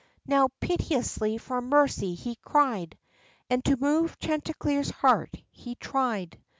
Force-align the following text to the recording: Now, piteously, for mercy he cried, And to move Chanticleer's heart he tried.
Now, 0.25 0.47
piteously, 0.61 1.37
for 1.37 1.61
mercy 1.61 2.15
he 2.15 2.33
cried, 2.37 2.97
And 3.51 3.63
to 3.65 3.77
move 3.77 4.17
Chanticleer's 4.17 4.89
heart 4.89 5.29
he 5.51 5.75
tried. 5.75 6.39